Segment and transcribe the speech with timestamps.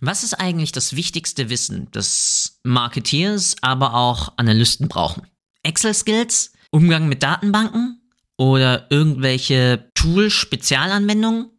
[0.00, 5.26] Was ist eigentlich das wichtigste Wissen, das Marketeers, aber auch Analysten brauchen?
[5.64, 8.00] Excel-Skills, Umgang mit Datenbanken
[8.36, 11.50] oder irgendwelche Tool-Spezialanwendungen?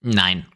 [0.00, 0.46] Nein.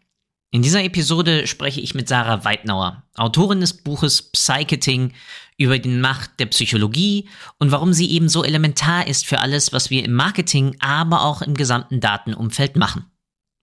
[0.50, 5.12] In dieser Episode spreche ich mit Sarah Weidnauer, Autorin des Buches Psycheting
[5.58, 7.28] über die Macht der Psychologie
[7.58, 11.42] und warum sie eben so elementar ist für alles, was wir im Marketing, aber auch
[11.42, 13.04] im gesamten Datenumfeld machen.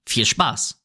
[0.07, 0.84] Viel Spaß!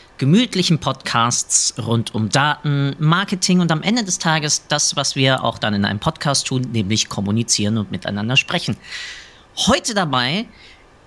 [0.21, 5.57] gemütlichen Podcasts rund um Daten, Marketing und am Ende des Tages das, was wir auch
[5.57, 8.77] dann in einem Podcast tun, nämlich kommunizieren und miteinander sprechen.
[9.65, 10.45] Heute dabei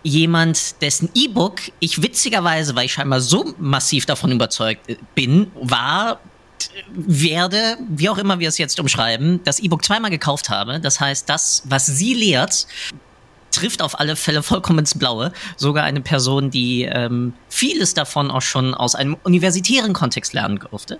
[0.02, 4.80] jemand, dessen E-Book ich witzigerweise, weil ich scheinbar so massiv davon überzeugt
[5.14, 6.18] bin, war,
[6.92, 10.80] werde, wie auch immer wir es jetzt umschreiben, das E-Book zweimal gekauft habe.
[10.80, 12.66] Das heißt, das, was sie lehrt,
[13.54, 15.32] trifft auf alle Fälle vollkommen ins Blaue.
[15.56, 20.98] Sogar eine Person, die ähm, vieles davon auch schon aus einem universitären Kontext lernen durfte.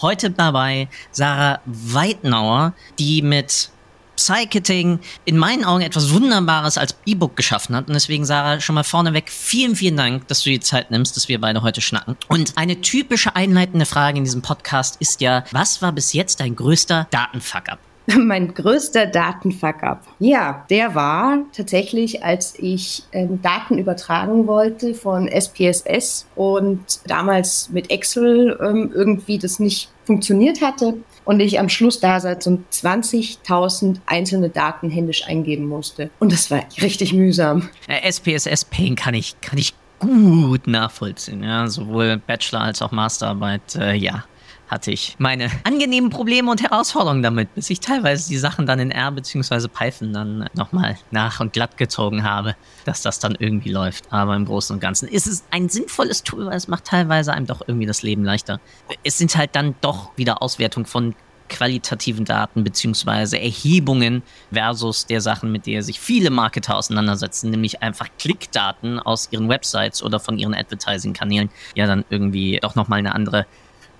[0.00, 3.70] Heute dabei Sarah Weidnauer, die mit
[4.16, 7.88] Psychiting in meinen Augen etwas Wunderbares als E-Book geschaffen hat.
[7.88, 11.28] Und deswegen, Sarah, schon mal vorneweg vielen, vielen Dank, dass du die Zeit nimmst, dass
[11.28, 12.16] wir beide heute schnacken.
[12.28, 16.56] Und eine typische einleitende Frage in diesem Podcast ist ja, was war bis jetzt dein
[16.56, 17.78] größter Datenfuck-up?
[18.18, 20.06] Mein größter Datenfuck-up.
[20.18, 27.90] Ja, der war tatsächlich, als ich ähm, Daten übertragen wollte von SPSS und damals mit
[27.90, 33.96] Excel ähm, irgendwie das nicht funktioniert hatte und ich am Schluss da seit und 20.000
[34.06, 36.10] einzelne Daten händisch eingeben musste.
[36.20, 37.68] Und das war richtig mühsam.
[37.88, 43.74] Äh, SPSS Pain kann ich, kann ich gut nachvollziehen, ja, sowohl Bachelor als auch Masterarbeit,
[43.76, 44.24] äh, ja
[44.68, 48.90] hatte ich meine angenehmen Probleme und Herausforderungen damit, bis ich teilweise die Sachen dann in
[48.90, 49.68] R bzw.
[49.68, 54.12] Python dann nochmal nach und glatt gezogen habe, dass das dann irgendwie läuft.
[54.12, 57.46] Aber im Großen und Ganzen ist es ein sinnvolles Tool, weil es macht teilweise einem
[57.46, 58.60] doch irgendwie das Leben leichter.
[59.04, 61.14] Es sind halt dann doch wieder Auswertungen von
[61.48, 63.36] qualitativen Daten bzw.
[63.36, 64.22] Erhebungen
[64.52, 70.02] versus der Sachen, mit der sich viele Marketer auseinandersetzen, nämlich einfach Klickdaten aus ihren Websites
[70.02, 73.46] oder von ihren Advertising-Kanälen, ja dann irgendwie doch nochmal eine andere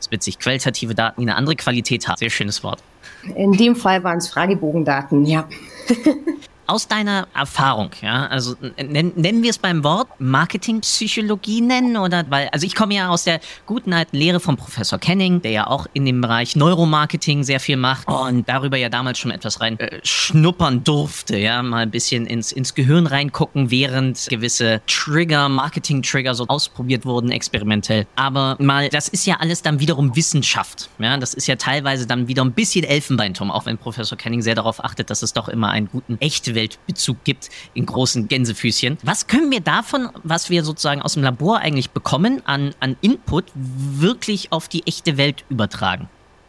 [0.01, 0.39] ist witzig.
[0.39, 2.19] Qualitative Daten, die eine andere Qualität haben.
[2.19, 2.83] Sehr schönes Wort.
[3.34, 5.49] In dem Fall waren es Fragebogendaten, ja.
[6.66, 12.49] aus deiner Erfahrung, ja, also nennen, nennen wir es beim Wort Marketingpsychologie nennen oder weil,
[12.49, 15.87] also ich komme ja aus der guten alten Lehre von Professor Kenning, der ja auch
[15.93, 20.00] in dem Bereich Neuromarketing sehr viel macht und darüber ja damals schon etwas rein äh,
[20.03, 26.47] schnuppern durfte, ja, mal ein bisschen ins, ins Gehirn reingucken, während gewisse Trigger, Marketing-Trigger so
[26.48, 28.06] ausprobiert wurden, experimentell.
[28.16, 32.28] Aber mal, das ist ja alles dann wiederum Wissenschaft, ja, das ist ja teilweise dann
[32.28, 35.71] wieder ein bisschen Elfenbeinturm, auch wenn Professor Kenning sehr darauf achtet, dass es doch immer
[35.71, 36.16] einen guten,
[36.56, 38.99] Weltbezug gibt in großen Gänsefüßchen.
[39.05, 43.44] Was können wir davon, was wir sozusagen aus dem Labor eigentlich bekommen, an, an Input
[43.55, 46.09] wirklich auf die echte Welt übertragen?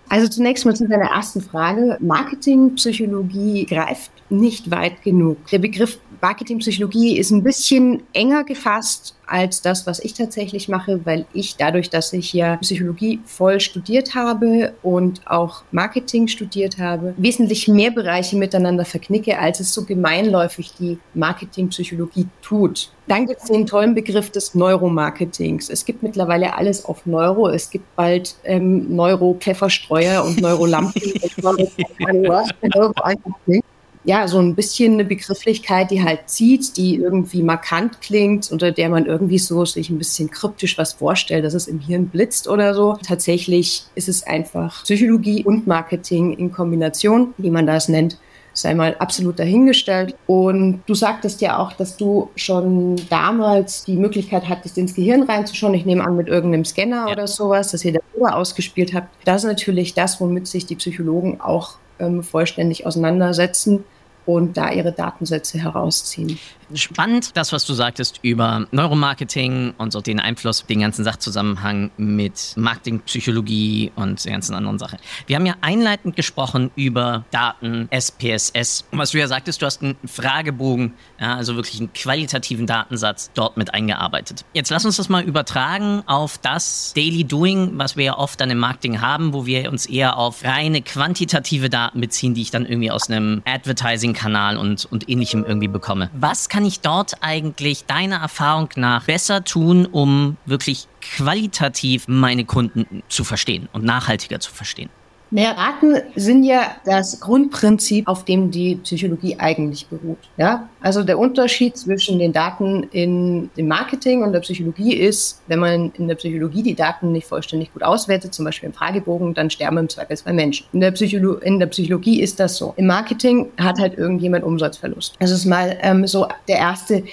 [0.10, 1.98] Also zunächst mal zu deiner ersten Frage.
[2.00, 5.46] Marketingpsychologie greift nicht weit genug.
[5.48, 11.26] Der Begriff Marketingpsychologie ist ein bisschen enger gefasst als das, was ich tatsächlich mache, weil
[11.34, 17.68] ich dadurch, dass ich ja Psychologie voll studiert habe und auch Marketing studiert habe, wesentlich
[17.68, 22.92] mehr Bereiche miteinander verknicke, als es so gemeinläufig die Marketingpsychologie tut.
[23.08, 25.70] Dann gibt es den tollen Begriff des Neuromarketings.
[25.70, 27.50] Es gibt mittlerweile alles auf Neuro.
[27.50, 31.02] Es gibt bald ähm, Neuro-Pfefferstreuer und Neurolampen.
[34.08, 38.88] ja, so ein bisschen eine Begrifflichkeit, die halt zieht, die irgendwie markant klingt, unter der
[38.88, 42.74] man irgendwie so sich ein bisschen kryptisch was vorstellt, dass es im Hirn blitzt oder
[42.74, 42.98] so.
[43.06, 48.18] Tatsächlich ist es einfach Psychologie und Marketing in Kombination, wie man das nennt
[48.54, 50.16] sei mal absolut dahingestellt.
[50.26, 55.76] Und du sagtest ja auch, dass du schon damals die Möglichkeit hattest, ins Gehirn reinzuschauen.
[55.76, 57.12] Ich nehme an, mit irgendeinem Scanner ja.
[57.12, 59.10] oder sowas, dass ihr darüber ausgespielt habt.
[59.26, 63.84] Das ist natürlich das, womit sich die Psychologen auch ähm, vollständig auseinandersetzen
[64.28, 66.38] und da ihre Datensätze herausziehen.
[66.74, 72.54] Spannend, das, was du sagtest über Neuromarketing und so den Einfluss, den ganzen Sachzusammenhang mit
[72.58, 74.98] Marketingpsychologie und der ganzen anderen Sache.
[75.28, 78.86] Wir haben ja einleitend gesprochen über Daten, SPSS.
[78.92, 83.32] Und was du ja sagtest, du hast einen Fragebogen, ja, also wirklich einen qualitativen Datensatz
[83.34, 84.44] dort mit eingearbeitet.
[84.54, 88.50] Jetzt lass uns das mal übertragen auf das Daily Doing, was wir ja oft dann
[88.50, 92.66] im Marketing haben, wo wir uns eher auf reine quantitative Daten beziehen, die ich dann
[92.66, 96.10] irgendwie aus einem Advertising-Kanal und, und ähnlichem irgendwie bekomme.
[96.14, 103.04] Was kann ich dort eigentlich deiner Erfahrung nach besser tun, um wirklich qualitativ meine Kunden
[103.10, 104.90] zu verstehen und nachhaltiger zu verstehen?
[105.30, 110.20] Naja, Daten sind ja das Grundprinzip, auf dem die Psychologie eigentlich beruht.
[110.38, 110.70] Ja?
[110.82, 115.92] Also der Unterschied zwischen den Daten in dem Marketing und der Psychologie ist, wenn man
[115.98, 119.78] in der Psychologie die Daten nicht vollständig gut auswertet, zum Beispiel im Fragebogen, dann sterben
[119.78, 120.66] im Zweifelsfall Menschen.
[120.74, 122.74] In der, Psycholo in der Psychologie ist das so.
[122.78, 125.16] Im Marketing hat halt irgendjemand Umsatzverlust.
[125.20, 127.04] Das ist mal ähm, so der erste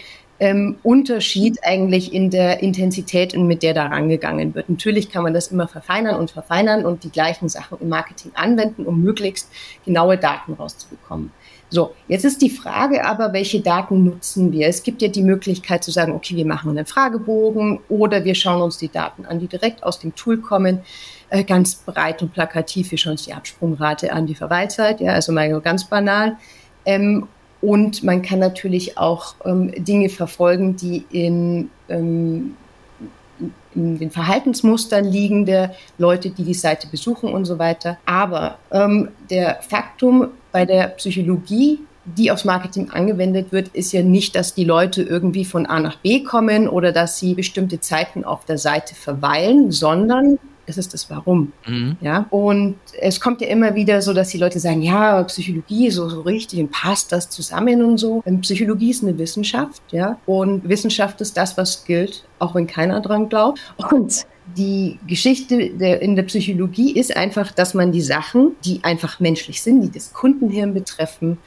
[0.40, 4.68] ähm, Unterschied eigentlich in der Intensität, mit der da rangegangen wird.
[4.68, 8.84] Natürlich kann man das immer verfeinern und verfeinern und die gleichen Sachen im Marketing anwenden,
[8.86, 9.48] um möglichst
[9.84, 11.30] genaue Daten rauszubekommen.
[11.70, 14.68] So, jetzt ist die Frage aber, welche Daten nutzen wir?
[14.68, 18.62] Es gibt ja die Möglichkeit zu sagen, okay, wir machen einen Fragebogen oder wir schauen
[18.62, 20.80] uns die Daten an, die direkt aus dem Tool kommen.
[21.30, 25.32] Äh, ganz breit und plakativ, wir schauen uns die Absprungrate an, die Verweilzeit, ja, also
[25.32, 26.36] mal ganz banal.
[26.84, 27.26] Ähm,
[27.64, 32.56] und man kann natürlich auch ähm, Dinge verfolgen, die in, ähm,
[33.74, 37.96] in, den Verhaltensmustern liegen der Leute, die die Seite besuchen und so weiter.
[38.04, 44.36] Aber ähm, der Faktum bei der Psychologie, die aufs Marketing angewendet wird, ist ja nicht,
[44.36, 48.44] dass die Leute irgendwie von A nach B kommen oder dass sie bestimmte Zeiten auf
[48.44, 51.52] der Seite verweilen, sondern es ist das Warum.
[51.66, 51.96] Mhm.
[52.00, 56.08] Ja, und es kommt ja immer wieder so, dass die Leute sagen, ja, Psychologie so,
[56.08, 58.22] so richtig und passt das zusammen und so.
[58.24, 63.00] Und Psychologie ist eine Wissenschaft, ja, und Wissenschaft ist das, was gilt, auch wenn keiner
[63.00, 63.60] dran glaubt.
[63.90, 64.26] Und
[64.56, 69.62] die Geschichte der, in der Psychologie ist einfach, dass man die Sachen, die einfach menschlich
[69.62, 71.38] sind, die das Kundenhirn betreffen,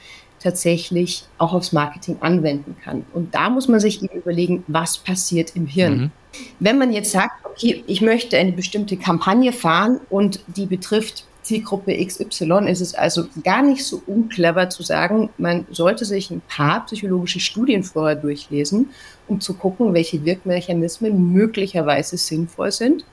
[0.48, 3.04] tatsächlich auch aufs Marketing anwenden kann.
[3.12, 5.98] Und da muss man sich eben überlegen, was passiert im Hirn.
[5.98, 6.10] Mhm.
[6.58, 11.96] Wenn man jetzt sagt, okay, ich möchte eine bestimmte Kampagne fahren und die betrifft Zielgruppe
[12.04, 16.86] XY, ist es also gar nicht so unclever zu sagen, man sollte sich ein paar
[16.86, 18.90] psychologische Studien vorher durchlesen,
[19.26, 23.04] um zu gucken, welche Wirkmechanismen möglicherweise sinnvoll sind,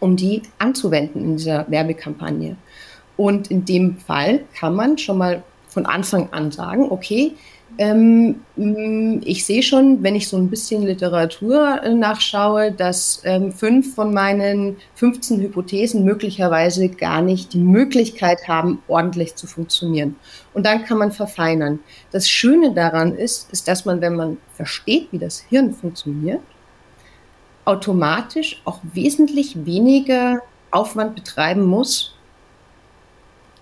[0.00, 2.56] um die anzuwenden in dieser Werbekampagne.
[3.16, 5.42] Und in dem Fall kann man schon mal
[5.78, 7.34] von Anfang an sagen, okay,
[7.76, 13.52] ähm, mm, ich sehe schon, wenn ich so ein bisschen Literatur äh, nachschaue, dass ähm,
[13.52, 20.16] fünf von meinen 15 Hypothesen möglicherweise gar nicht die Möglichkeit haben, ordentlich zu funktionieren.
[20.52, 21.78] Und dann kann man verfeinern.
[22.10, 26.40] Das Schöne daran ist, ist, dass man, wenn man versteht, wie das Hirn funktioniert,
[27.64, 30.42] automatisch auch wesentlich weniger
[30.72, 32.16] Aufwand betreiben muss,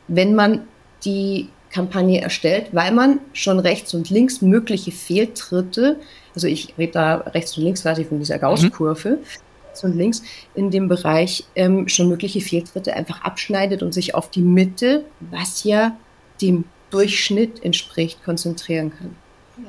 [0.08, 0.66] wenn man
[1.04, 6.00] die Kampagne erstellt, weil man schon rechts und links mögliche Fehltritte,
[6.34, 9.18] also ich rede da rechts und links quasi von dieser Gaußkurve, mhm.
[9.66, 10.22] rechts und links
[10.54, 15.64] in dem Bereich ähm, schon mögliche Fehltritte einfach abschneidet und sich auf die Mitte, was
[15.64, 15.94] ja
[16.40, 19.14] dem Durchschnitt entspricht, konzentrieren kann.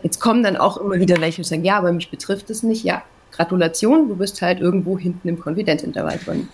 [0.02, 2.86] Jetzt kommen dann auch immer wieder welche und sagen, ja, aber mich betrifft es nicht.
[2.86, 6.48] Ja, Gratulation, du bist halt irgendwo hinten im Konfidentintervall drin.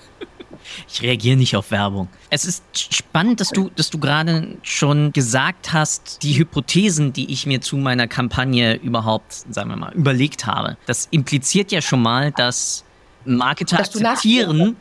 [0.87, 2.07] Ich reagiere nicht auf Werbung.
[2.29, 2.63] Es ist
[2.93, 7.77] spannend, dass du, dass du gerade schon gesagt hast, die Hypothesen, die ich mir zu
[7.77, 10.77] meiner Kampagne überhaupt, sagen wir mal, überlegt habe.
[10.85, 12.83] Das impliziert ja schon mal, dass
[13.25, 14.75] Marketer dass akzeptieren,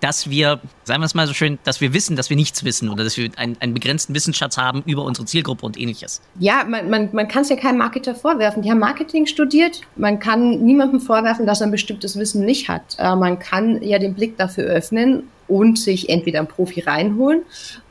[0.00, 2.88] dass wir, sagen wir es mal so schön, dass wir wissen, dass wir nichts wissen
[2.88, 6.20] oder dass wir einen, einen begrenzten Wissensschatz haben über unsere Zielgruppe und ähnliches.
[6.38, 8.62] Ja, man, man, man kann es ja keinem Marketer vorwerfen.
[8.62, 9.82] Die haben Marketing studiert.
[9.96, 12.96] Man kann niemandem vorwerfen, dass er ein bestimmtes Wissen nicht hat.
[12.98, 17.42] Äh, man kann ja den Blick dafür öffnen und sich entweder einen Profi reinholen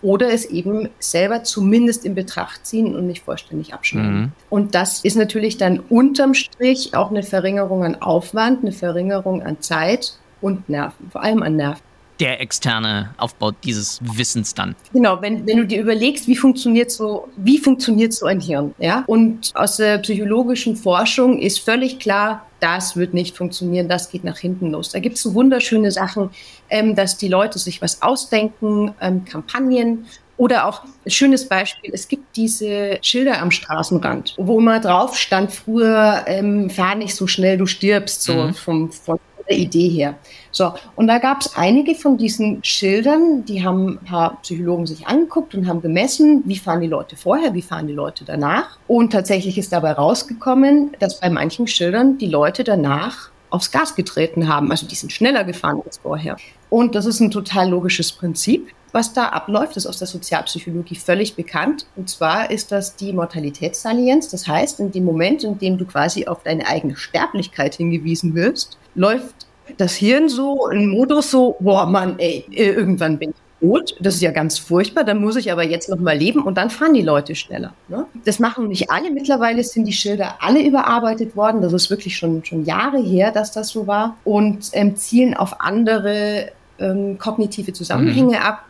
[0.02, 4.20] oder es eben selber zumindest in Betracht ziehen und nicht vollständig abschneiden.
[4.20, 4.32] Mhm.
[4.50, 9.60] Und das ist natürlich dann unterm Strich auch eine Verringerung an Aufwand, eine Verringerung an
[9.60, 11.84] Zeit und Nerven, vor allem an Nerven
[12.20, 14.76] der externe Aufbau dieses Wissens dann.
[14.94, 19.04] Genau, wenn, wenn du dir überlegst, wie funktioniert so, wie funktioniert so ein Hirn, ja?
[19.08, 24.38] Und aus der psychologischen Forschung ist völlig klar, das wird nicht funktionieren, das geht nach
[24.38, 24.92] hinten los.
[24.92, 26.30] Da gibt es so wunderschöne Sachen,
[26.70, 32.08] ähm, dass die Leute sich was ausdenken, ähm, Kampagnen oder auch ein schönes Beispiel, es
[32.08, 37.58] gibt diese Schilder am Straßenrand, wo immer drauf stand früher, ähm, fahr nicht so schnell,
[37.58, 38.54] du stirbst, so mhm.
[38.54, 40.16] vom, von der Idee her.
[40.52, 45.08] So, und da gab es einige von diesen Schildern, die haben ein paar Psychologen sich
[45.08, 48.78] angeguckt und haben gemessen, wie fahren die Leute vorher, wie fahren die Leute danach.
[48.88, 54.48] Und tatsächlich ist dabei rausgekommen, dass bei manchen Schildern die Leute danach aufs Gas getreten
[54.48, 54.72] haben.
[54.72, 56.38] Also die sind schneller gefahren als vorher.
[56.70, 58.70] Und das ist ein total logisches Prinzip.
[58.92, 61.86] Was da abläuft, ist aus der Sozialpsychologie völlig bekannt.
[61.96, 64.30] Und zwar ist das die Mortalitätssalienz.
[64.30, 68.79] Das heißt, in dem Moment, in dem du quasi auf deine eigene Sterblichkeit hingewiesen wirst,
[68.96, 73.96] läuft das Hirn so im Modus so, boah, Mann, ey, irgendwann bin ich tot.
[74.00, 75.04] Das ist ja ganz furchtbar.
[75.04, 77.74] Dann muss ich aber jetzt noch mal leben und dann fahren die Leute schneller.
[77.88, 78.06] Ne?
[78.26, 79.12] Das machen nicht alle.
[79.12, 81.62] Mittlerweile sind die Schilder alle überarbeitet worden.
[81.62, 85.62] Das ist wirklich schon, schon Jahre her, dass das so war und ähm, zielen auf
[85.62, 88.44] andere ähm, kognitive Zusammenhänge mhm.
[88.44, 88.64] ab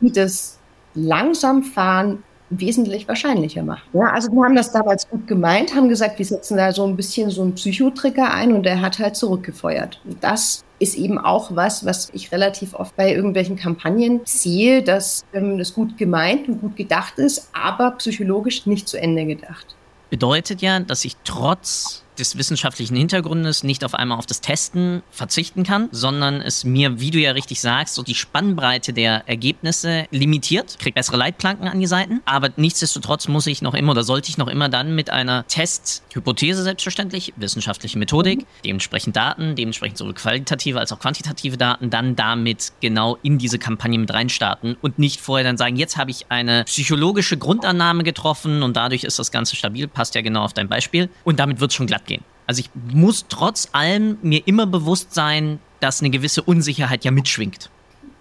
[0.00, 0.58] die das
[0.94, 3.84] Langsamfahren wesentlich wahrscheinlicher macht.
[3.92, 6.96] Ja, also wir haben das damals gut gemeint, haben gesagt, wir setzen da so ein
[6.96, 10.00] bisschen so einen Psychotrigger ein und der hat halt zurückgefeuert.
[10.04, 15.24] Und das ist eben auch was, was ich relativ oft bei irgendwelchen Kampagnen sehe, dass
[15.32, 19.74] ähm, das gut gemeint und gut gedacht ist, aber psychologisch nicht zu Ende gedacht.
[20.10, 25.62] Bedeutet ja, dass ich trotz des wissenschaftlichen Hintergrundes nicht auf einmal auf das Testen verzichten
[25.62, 30.78] kann, sondern es mir, wie du ja richtig sagst, so die Spannbreite der Ergebnisse limitiert,
[30.78, 34.38] kriege bessere Leitplanken an die Seiten, aber nichtsdestotrotz muss ich noch immer oder sollte ich
[34.38, 40.92] noch immer dann mit einer Testhypothese selbstverständlich, wissenschaftliche Methodik, dementsprechend Daten, dementsprechend sowohl qualitative als
[40.92, 45.56] auch quantitative Daten, dann damit genau in diese Kampagne mit reinstarten und nicht vorher dann
[45.56, 50.14] sagen, jetzt habe ich eine psychologische Grundannahme getroffen und dadurch ist das Ganze stabil, passt
[50.14, 51.10] ja genau auf dein Beispiel.
[51.24, 52.24] Und damit wird es schon glatt gehen.
[52.46, 57.70] Also ich muss trotz allem mir immer bewusst sein, dass eine gewisse Unsicherheit ja mitschwingt.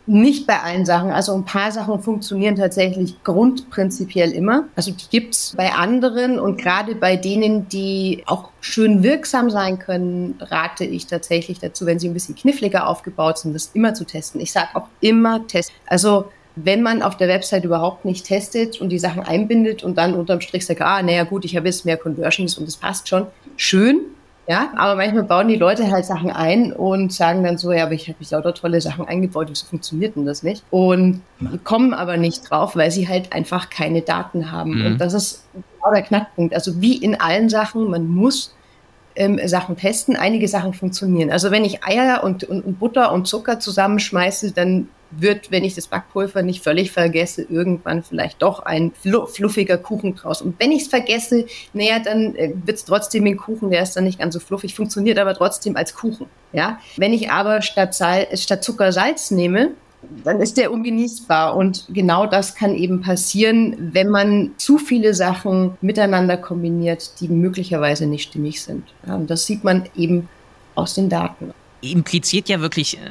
[0.07, 1.09] Nicht bei allen Sachen.
[1.09, 4.65] Also ein paar Sachen funktionieren tatsächlich grundprinzipiell immer.
[4.75, 9.79] Also die gibt es bei anderen und gerade bei denen, die auch schön wirksam sein
[9.79, 14.05] können, rate ich tatsächlich dazu, wenn sie ein bisschen kniffliger aufgebaut sind, das immer zu
[14.05, 14.41] testen.
[14.41, 15.75] Ich sage auch immer testen.
[15.87, 16.25] Also
[16.55, 20.41] wenn man auf der Website überhaupt nicht testet und die Sachen einbindet und dann unterm
[20.41, 24.01] Strich sagt, ah, naja gut, ich habe jetzt mehr Conversions und das passt schon, schön,
[24.47, 27.93] ja, aber manchmal bauen die Leute halt Sachen ein und sagen dann so, ja, aber
[27.93, 30.63] ich habe mich lauter tolle Sachen eingebaut, wieso funktioniert denn das nicht?
[30.69, 31.21] Und
[31.63, 34.79] kommen aber nicht drauf, weil sie halt einfach keine Daten haben.
[34.79, 34.85] Mhm.
[34.85, 36.53] Und das ist genau der Knackpunkt.
[36.53, 38.53] Also wie in allen Sachen, man muss
[39.15, 40.15] ähm, Sachen testen.
[40.15, 41.31] Einige Sachen funktionieren.
[41.31, 45.75] Also wenn ich Eier und, und, und Butter und Zucker zusammenschmeiße, dann wird, wenn ich
[45.75, 50.41] das Backpulver nicht völlig vergesse, irgendwann vielleicht doch ein fluffiger Kuchen draus.
[50.41, 53.95] Und wenn ich es vergesse, naja, dann äh, wird es trotzdem ein Kuchen, der ist
[53.95, 56.27] dann nicht ganz so fluffig, funktioniert aber trotzdem als Kuchen.
[56.53, 56.79] Ja?
[56.97, 59.71] Wenn ich aber statt, Sal statt Zucker Salz nehme,
[60.23, 61.55] dann ist der ungenießbar.
[61.55, 68.05] Und genau das kann eben passieren, wenn man zu viele Sachen miteinander kombiniert, die möglicherweise
[68.05, 68.83] nicht stimmig sind.
[69.07, 70.29] Ja, und das sieht man eben
[70.75, 71.53] aus den Daten.
[71.81, 73.01] Impliziert ja wirklich äh,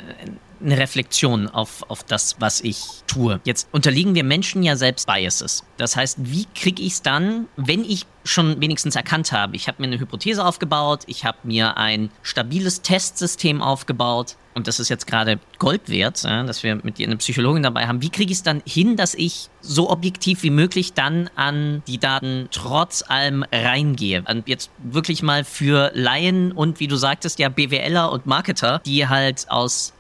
[0.62, 3.40] eine Reflexion auf, auf das, was ich tue.
[3.44, 5.64] Jetzt unterliegen wir Menschen ja selbst Biases.
[5.76, 9.82] Das heißt, wie kriege ich es dann, wenn ich schon wenigstens erkannt habe, ich habe
[9.82, 15.06] mir eine Hypothese aufgebaut, ich habe mir ein stabiles Testsystem aufgebaut und das ist jetzt
[15.06, 18.02] gerade Gold wert, ja, dass wir mit dir eine Psychologin dabei haben.
[18.02, 21.99] Wie kriege ich es dann hin, dass ich so objektiv wie möglich dann an die
[21.99, 24.25] Daten trotz allem reingehe?
[24.28, 29.08] Und jetzt wirklich mal für Laien und wie du sagtest, ja BWLer und Marketer, die
[29.08, 29.94] halt aus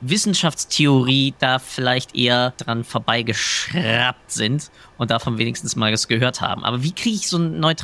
[0.00, 6.64] Wissenschaftstheorie da vielleicht eher dran vorbeigeschraubt sind und davon wenigstens mal was gehört haben.
[6.64, 7.74] Aber wie kriege ich so eine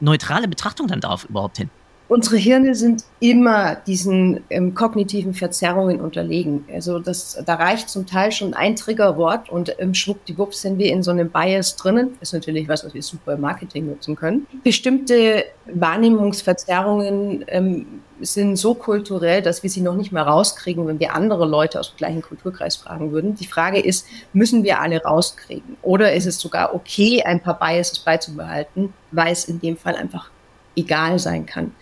[0.00, 1.70] neutrale Betrachtung dann darauf überhaupt hin?
[2.06, 6.64] Unsere Hirne sind immer diesen ähm, kognitiven Verzerrungen unterlegen.
[6.72, 11.02] Also das, da reicht zum Teil schon ein Triggerwort und im schwuppdiwupp sind wir in
[11.02, 12.10] so einem Bias drinnen.
[12.20, 14.46] Das ist natürlich was, was wir super im Marketing nutzen können.
[14.62, 17.86] Bestimmte Wahrnehmungsverzerrungen ähm,
[18.20, 21.92] sind so kulturell, dass wir sie noch nicht mehr rauskriegen, wenn wir andere Leute aus
[21.92, 23.34] dem gleichen Kulturkreis fragen würden.
[23.34, 25.78] Die Frage ist, müssen wir alle rauskriegen?
[25.80, 30.30] Oder ist es sogar okay, ein paar Biases beizubehalten, weil es in dem Fall einfach
[30.76, 31.72] egal sein kann.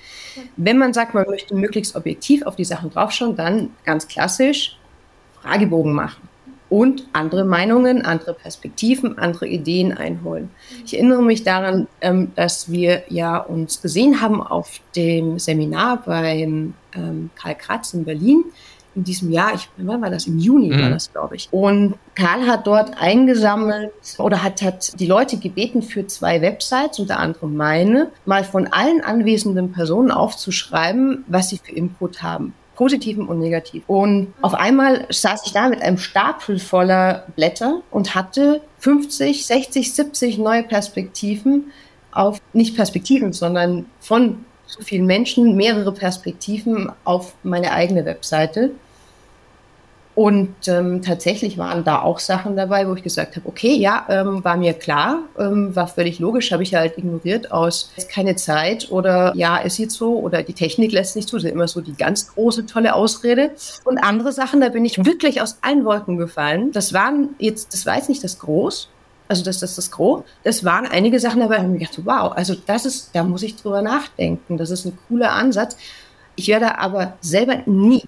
[0.57, 4.79] Wenn man sagt, man möchte möglichst objektiv auf die Sachen draufschauen, dann ganz klassisch
[5.41, 6.29] Fragebogen machen
[6.73, 10.49] und andere Meinungen, andere Perspektiven, andere Ideen einholen.
[10.87, 16.73] Ich erinnere mich daran, ähm, dass wir ja uns gesehen haben auf dem Seminar beim
[16.95, 18.45] ähm, Karl Kratz in Berlin
[18.95, 20.27] in diesem Jahr, ich, wann war das?
[20.27, 20.83] Im Juni mhm.
[20.83, 21.49] war das, glaube ich.
[21.51, 27.19] Und Karl hat dort eingesammelt oder hat, hat die Leute gebeten, für zwei Websites, unter
[27.19, 33.39] anderem meine, mal von allen anwesenden Personen aufzuschreiben, was sie für Input haben positiven und
[33.39, 33.85] negativen.
[33.87, 39.95] Und auf einmal saß ich da mit einem Stapel voller Blätter und hatte 50, 60,
[39.95, 41.71] 70 neue Perspektiven
[42.11, 48.71] auf, nicht Perspektiven, sondern von zu vielen Menschen mehrere Perspektiven auf meine eigene Webseite.
[50.15, 54.45] Und ähm, tatsächlich waren da auch Sachen dabei, wo ich gesagt habe, okay, ja, ähm,
[54.45, 59.33] war mir klar, ähm, war völlig logisch, habe ich halt ignoriert aus keine Zeit oder
[59.35, 61.37] ja, ist jetzt so oder die Technik lässt nicht zu.
[61.37, 63.53] Das ist immer so die ganz große, tolle Ausrede.
[63.85, 66.73] Und andere Sachen, da bin ich wirklich aus allen Wolken gefallen.
[66.73, 68.91] Das waren jetzt, das war jetzt nicht das Groß,
[69.33, 70.25] also das, das ist das Gros.
[70.45, 73.43] Das waren einige Sachen dabei, da habe ich gedacht, wow, also das ist, da muss
[73.43, 74.59] ich drüber nachdenken.
[74.59, 75.77] Das ist ein cooler Ansatz.
[76.37, 78.03] Ich werde aber selber nie,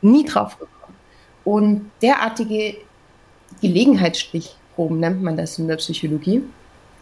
[0.00, 0.96] nie drauf gekommen
[1.44, 2.76] und derartige
[3.60, 6.42] Gelegenheitsstichproben nennt man das in der Psychologie.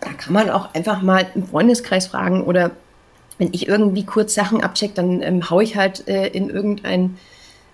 [0.00, 2.72] Da kann man auch einfach mal im Freundeskreis fragen oder
[3.38, 7.16] wenn ich irgendwie kurz Sachen abcheck, dann ähm, haue ich halt äh, in irgendein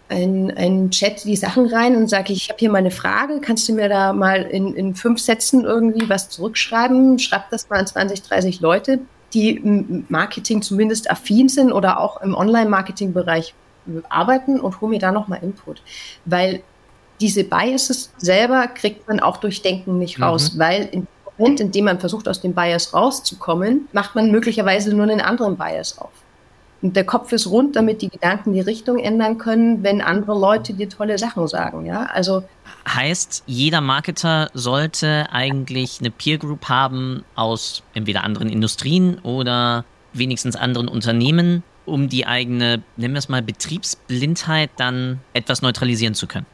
[0.09, 3.69] ein, ein Chat die Sachen rein und sage, ich habe hier mal eine Frage, kannst
[3.69, 7.19] du mir da mal in, in fünf Sätzen irgendwie was zurückschreiben?
[7.19, 9.01] Schreib das mal an 20, 30 Leute,
[9.35, 13.55] die im Marketing zumindest affin sind oder auch im Online-Marketing-Bereich
[14.09, 15.83] arbeiten und hole mir da nochmal Input.
[16.25, 16.63] Weil
[17.21, 20.59] diese Biases selber kriegt man auch durch Denken nicht raus, mhm.
[20.59, 25.05] weil im Moment, in dem man versucht, aus dem Bias rauszukommen, macht man möglicherweise nur
[25.05, 26.11] einen anderen Bias auf.
[26.81, 30.75] Und der Kopf ist rund, damit die Gedanken die Richtung ändern können, wenn andere Leute
[30.75, 31.87] dir tolle Sachen sagen.
[31.87, 32.45] Ja, also
[32.87, 40.55] heißt, jeder Marketer sollte eigentlich eine Peer Group haben aus entweder anderen Industrien oder wenigstens
[40.55, 46.47] anderen Unternehmen, um die eigene, nennen wir es mal, Betriebsblindheit dann etwas neutralisieren zu können?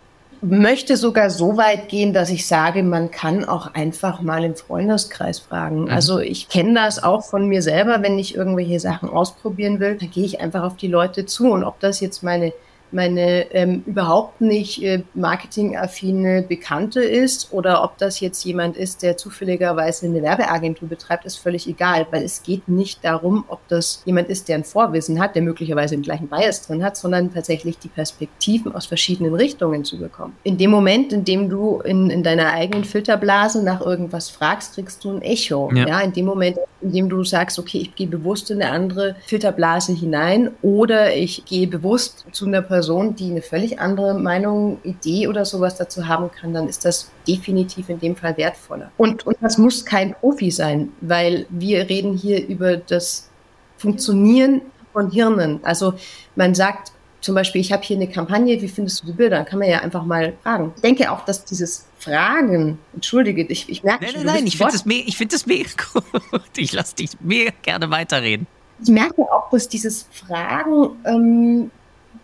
[0.45, 5.39] Möchte sogar so weit gehen, dass ich sage, man kann auch einfach mal im Freundeskreis
[5.39, 5.83] fragen.
[5.83, 5.89] Mhm.
[5.91, 10.11] Also ich kenne das auch von mir selber, wenn ich irgendwelche Sachen ausprobieren will, dann
[10.11, 11.51] gehe ich einfach auf die Leute zu.
[11.51, 12.53] Und ob das jetzt meine
[12.95, 19.17] meine ähm, überhaupt nicht äh, marketingaffine Bekannte ist oder ob das jetzt jemand ist, der
[19.17, 24.29] zufälligerweise eine Werbeagentur betreibt, ist völlig egal, weil es geht nicht darum, ob das jemand
[24.29, 27.89] ist, der ein Vorwissen hat, der möglicherweise den gleichen Bias drin hat, sondern tatsächlich die
[27.89, 30.35] Perspektiven aus verschiedenen Richtungen zu bekommen.
[30.45, 35.05] In dem Moment, in dem du in, in deiner eigenen Filterblase nach irgendwas fragst, kriegst
[35.05, 35.71] du ein Echo.
[35.75, 35.87] Ja.
[35.87, 39.17] ja, in dem Moment, in dem du sagst, okay, ich gehe bewusst in eine andere
[39.27, 44.79] Filterblase hinein oder ich gehe bewusst zu einer Person, Person, die eine völlig andere Meinung,
[44.83, 48.93] Idee oder sowas dazu haben kann, dann ist das definitiv in dem Fall wertvoller.
[48.99, 53.31] Und, und das muss kein Profi sein, weil wir reden hier über das
[53.79, 54.61] Funktionieren
[54.93, 55.61] von Hirnen.
[55.63, 55.95] Also
[56.37, 59.37] man sagt zum Beispiel, ich habe hier eine Kampagne, wie findest du die Bilder?
[59.37, 60.73] Dann kann man ja einfach mal fragen.
[60.77, 64.73] Ich denke auch, dass dieses Fragen, entschuldige, ich, ich merke Nein, nein, nein, ich finde
[64.73, 65.71] das, me find das mega
[66.31, 66.43] gut.
[66.59, 68.47] Ich lasse dich mega gerne weiterreden.
[68.83, 71.71] Ich merke auch, dass dieses Fragen ähm,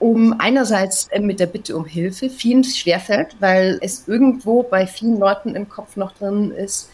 [0.00, 5.20] um einerseits äh, mit der Bitte um Hilfe vielen schwerfällt, weil es irgendwo bei vielen
[5.20, 6.90] Leuten im Kopf noch drin ist,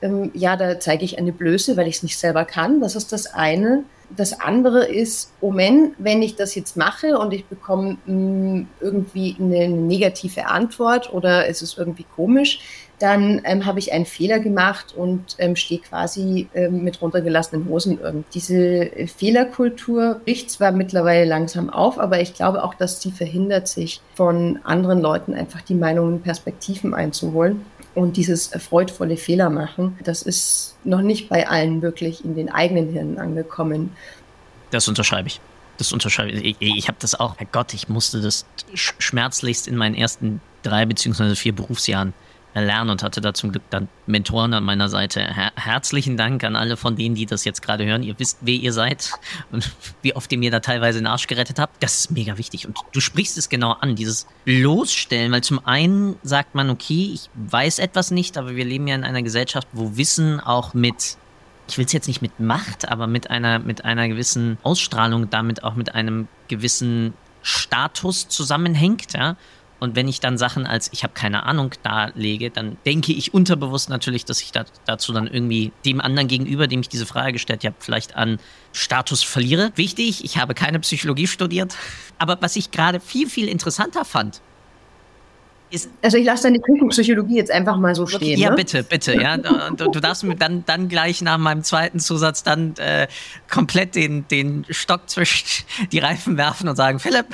[0.00, 2.80] ähm, ja, da zeige ich eine Blöße, weil ich es nicht selber kann.
[2.80, 3.84] Das ist das eine.
[4.16, 9.36] Das andere ist, Moment, wenn ich das jetzt mache und ich bekomme mh, mm, irgendwie
[9.40, 12.60] eine negative Antwort oder es ist irgendwie komisch,
[12.98, 17.98] dann ähm, habe ich einen Fehler gemacht und ähm, stehe quasi ähm, mit runtergelassenen Hosen
[18.00, 18.26] irgendwie.
[18.32, 24.00] Diese Fehlerkultur bricht zwar mittlerweile langsam auf, aber ich glaube auch, dass sie verhindert, sich
[24.14, 27.64] von anderen Leuten einfach die Meinungen und Perspektiven einzuholen.
[27.94, 32.90] Und dieses freudvolle Fehler machen, das ist noch nicht bei allen wirklich in den eigenen
[32.90, 33.90] Hirnen angekommen.
[34.70, 35.40] Das unterschreibe ich.
[35.78, 36.56] Das unterschreibe ich.
[36.60, 37.38] Ich, ich habe das auch.
[37.38, 42.12] Herrgott, ich musste das schmerzlichst in meinen ersten drei beziehungsweise vier Berufsjahren
[42.64, 45.20] lernen und hatte da zum Glück dann Mentoren an meiner Seite.
[45.20, 48.02] Her herzlichen Dank an alle von denen, die das jetzt gerade hören.
[48.02, 49.10] Ihr wisst, wer ihr seid
[49.52, 49.70] und
[50.02, 51.82] wie oft ihr mir da teilweise den Arsch gerettet habt.
[51.82, 52.66] Das ist mega wichtig.
[52.66, 57.30] Und du sprichst es genau an, dieses Losstellen, weil zum einen sagt man, okay, ich
[57.34, 61.16] weiß etwas nicht, aber wir leben ja in einer Gesellschaft, wo Wissen auch mit
[61.68, 65.64] ich will es jetzt nicht mit Macht, aber mit einer, mit einer gewissen Ausstrahlung, damit
[65.64, 69.36] auch mit einem gewissen Status zusammenhängt, ja.
[69.78, 73.90] Und wenn ich dann Sachen als ich habe keine Ahnung darlege, dann denke ich unterbewusst
[73.90, 77.64] natürlich, dass ich da, dazu dann irgendwie dem anderen gegenüber, dem ich diese Frage gestellt
[77.64, 78.38] habe, vielleicht an
[78.72, 79.72] Status verliere.
[79.76, 81.76] Wichtig, ich habe keine Psychologie studiert.
[82.18, 84.40] Aber was ich gerade viel, viel interessanter fand,
[85.70, 88.38] ist also ich lasse deine Küchenpsychologie jetzt einfach mal so stehen.
[88.38, 88.56] Ja, ne?
[88.56, 89.20] bitte, bitte.
[89.20, 93.08] Ja, du, du, darfst mir dann, dann gleich nach meinem zweiten Zusatz dann äh,
[93.50, 97.26] komplett den, den Stock zwischen die Reifen werfen und sagen, Philipp,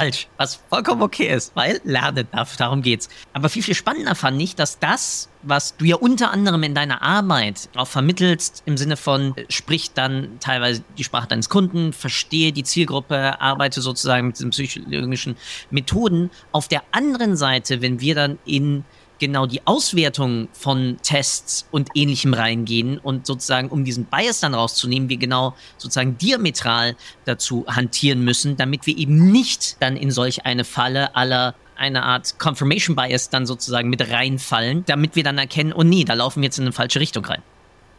[0.00, 3.08] falsch, was vollkommen okay ist, weil lernen darf, darum geht's.
[3.32, 7.02] Aber viel, viel spannender fand ich, dass das, was du ja unter anderem in deiner
[7.02, 12.52] Arbeit auch vermittelst, im Sinne von, äh, sprich dann teilweise die Sprache deines Kunden, verstehe
[12.52, 15.36] die Zielgruppe, arbeite sozusagen mit diesen psychologischen
[15.70, 16.30] Methoden.
[16.52, 18.84] Auf der anderen Seite, wenn wir dann in
[19.20, 25.08] genau die Auswertung von Tests und ähnlichem reingehen und sozusagen, um diesen Bias dann rauszunehmen,
[25.08, 30.64] wir genau sozusagen diametral dazu hantieren müssen, damit wir eben nicht dann in solch eine
[30.64, 35.82] Falle aller eine Art Confirmation Bias dann sozusagen mit reinfallen, damit wir dann erkennen, oh
[35.82, 37.42] nee, da laufen wir jetzt in eine falsche Richtung rein.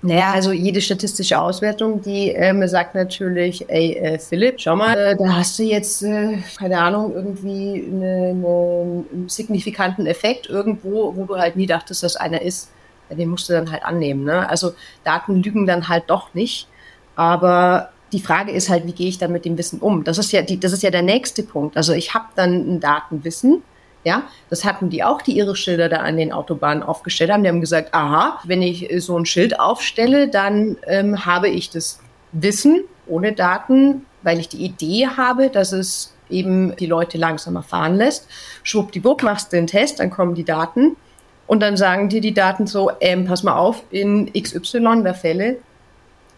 [0.04, 5.16] Naja, also jede statistische Auswertung, die ähm, sagt natürlich, ey, äh, Philipp, schau mal, äh,
[5.16, 11.26] da hast du jetzt, äh, keine Ahnung, irgendwie eine, eine, einen signifikanten Effekt irgendwo, wo
[11.26, 12.70] du halt nie dachtest, dass einer ist.
[13.12, 14.24] Den musst du dann halt annehmen.
[14.24, 14.50] Ne?
[14.50, 16.68] Also Daten lügen dann halt doch nicht.
[17.16, 20.04] Aber die Frage ist halt, wie gehe ich dann mit dem Wissen um?
[20.04, 21.78] Das ist ja, die, das ist ja der nächste Punkt.
[21.78, 23.64] Also ich habe dann ein Datenwissen
[24.04, 27.44] ja, das hatten die auch, die ihre Schilder da an den Autobahnen aufgestellt haben.
[27.44, 32.00] Die haben gesagt, aha, wenn ich so ein Schild aufstelle, dann ähm, habe ich das
[32.32, 37.96] Wissen ohne Daten, weil ich die Idee habe, dass es eben die Leute langsamer fahren
[37.96, 38.28] lässt.
[38.64, 40.96] Schwuppdiwupp, machst den Test, dann kommen die Daten
[41.48, 45.58] und dann sagen dir die Daten so, ähm, pass mal auf, in XY der Fälle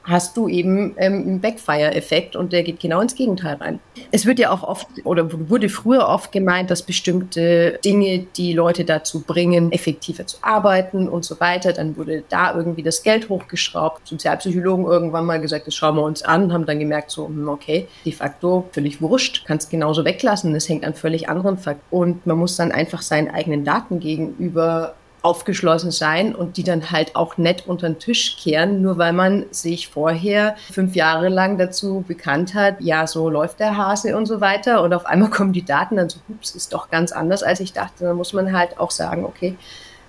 [0.04, 3.80] hast du eben ähm, einen Backfire-Effekt und der geht genau ins Gegenteil rein.
[4.12, 8.86] Es wird ja auch oft oder wurde früher oft gemeint, dass bestimmte Dinge die Leute
[8.86, 11.74] dazu bringen, effektiver zu arbeiten und so weiter.
[11.74, 14.08] Dann wurde da irgendwie das Geld hochgeschraubt.
[14.08, 17.88] Sozialpsychologen irgendwann mal gesagt, das schauen wir uns an, haben dann gemerkt, so, hm, okay,
[18.06, 20.54] de facto völlig wurscht, kannst genauso weglassen.
[20.54, 21.84] Das hängt an völlig anderen Faktoren.
[21.90, 27.16] Und man muss dann einfach seinen eigenen Daten gegenüber aufgeschlossen sein und die dann halt
[27.16, 32.04] auch nett unter den Tisch kehren, nur weil man sich vorher fünf Jahre lang dazu
[32.06, 35.64] bekannt hat, ja, so läuft der Hase und so weiter und auf einmal kommen die
[35.64, 38.04] Daten dann so, ups, ist doch ganz anders, als ich dachte.
[38.04, 39.56] Dann muss man halt auch sagen, okay,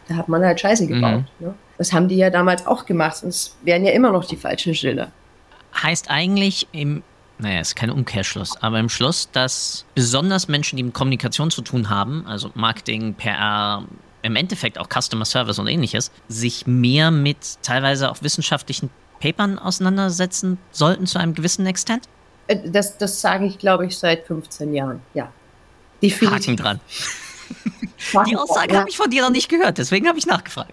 [0.08, 1.24] da hat man halt Scheiße gebaut.
[1.38, 1.46] Mhm.
[1.46, 1.54] Ne?
[1.78, 5.12] Das haben die ja damals auch gemacht, sonst wären ja immer noch die falschen Schilder.
[5.80, 7.04] Heißt eigentlich im
[7.38, 11.90] naja, ist kein Umkehrschluss, aber im Schluss, dass besonders Menschen, die mit Kommunikation zu tun
[11.90, 13.82] haben, also Marketing, PR,
[14.24, 20.58] im Endeffekt auch Customer Service und ähnliches, sich mehr mit teilweise auch wissenschaftlichen Papern auseinandersetzen
[20.72, 22.08] sollten zu einem gewissen Extent?
[22.46, 25.30] Äh, das, das sage ich, glaube ich, seit 15 Jahren, ja.
[26.02, 26.30] Definitiv.
[26.30, 26.80] Haken dran.
[28.26, 28.80] Die Aussage ja.
[28.80, 30.72] habe ich von dir noch nicht gehört, deswegen habe ich nachgefragt.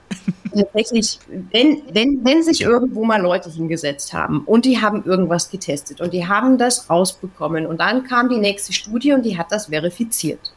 [0.54, 1.20] Tatsächlich,
[1.52, 6.14] wenn, wenn, wenn sich irgendwo mal Leute hingesetzt haben und die haben irgendwas getestet und
[6.14, 10.52] die haben das rausbekommen und dann kam die nächste Studie und die hat das verifiziert.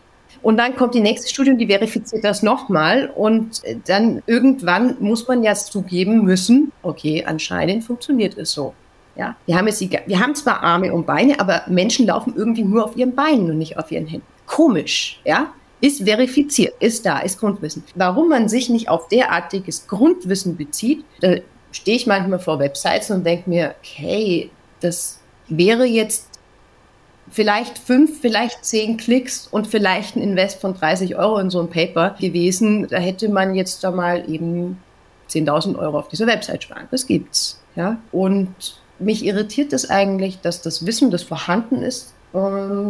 [0.45, 3.11] Und dann kommt die nächste Studie und die verifiziert das nochmal.
[3.17, 8.75] Und dann irgendwann muss man ja zugeben müssen, okay, anscheinend funktioniert es so.
[9.17, 12.85] Ja, wir haben jetzt wir haben zwar Arme und Beine, aber Menschen laufen irgendwie nur
[12.85, 14.27] auf ihren Beinen und nicht auf ihren Händen.
[14.45, 15.53] Komisch, ja?
[15.81, 17.83] Ist verifiziert, ist da, ist Grundwissen.
[17.95, 21.37] Warum man sich nicht auf derartiges Grundwissen bezieht, da
[21.73, 26.34] stehe ich manchmal vor Websites und denke mir, okay, das wäre jetzt
[27.35, 31.69] vielleicht fünf, vielleicht zehn Klicks und vielleicht ein Invest von 30 Euro in so ein
[31.69, 32.87] Paper gewesen.
[32.89, 34.81] Da hätte man jetzt da mal eben
[35.29, 36.87] 10.000 Euro auf dieser Website sparen.
[36.93, 37.61] Das gibt's.
[37.75, 37.99] Ja?
[38.13, 42.14] Und mich irritiert es das eigentlich, dass das Wissen, das vorhanden ist,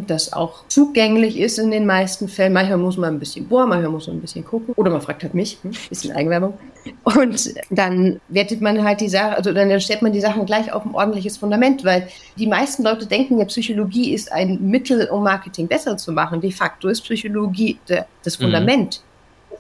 [0.07, 2.55] das auch zugänglich ist in den meisten Fällen.
[2.55, 4.73] Manchmal muss man ein bisschen bohren, manchmal muss man ein bisschen gucken.
[4.75, 6.55] Oder man fragt halt mich, ein hm, bisschen Eigenwerbung.
[7.05, 10.87] Und dann wertet man halt die Sache, also dann stellt man die Sachen gleich auf
[10.87, 15.69] ein ordentliches Fundament, weil die meisten Leute denken ja, Psychologie ist ein Mittel, um Marketing
[15.69, 16.41] besser zu machen.
[16.41, 17.79] De facto ist Psychologie
[18.23, 18.45] das mhm.
[18.45, 19.03] Fundament.
[19.05, 19.14] Mhm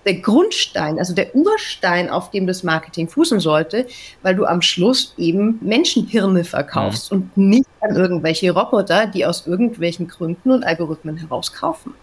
[0.05, 3.87] der Grundstein, also der Urstein, auf dem das Marketing fußen sollte,
[4.23, 7.19] weil du am Schluss eben Menschenhirne verkaufst mhm.
[7.19, 11.95] und nicht an irgendwelche Roboter, die aus irgendwelchen Gründen und Algorithmen herauskaufen.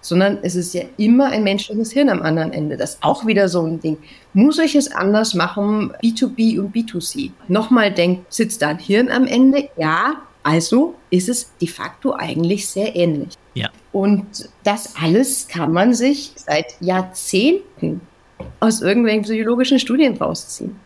[0.00, 2.76] Sondern es ist ja immer ein menschliches Hirn am anderen Ende.
[2.76, 3.98] Das ist auch wieder so ein Ding.
[4.32, 7.30] Muss ich es anders machen, B2B und B2C?
[7.46, 9.68] Nochmal denkt, sitzt da ein Hirn am Ende?
[9.76, 13.34] Ja, also ist es de facto eigentlich sehr ähnlich.
[13.54, 13.70] Ja.
[13.92, 18.00] Und das alles kann man sich seit Jahrzehnten
[18.60, 20.76] aus irgendwelchen psychologischen Studien rausziehen.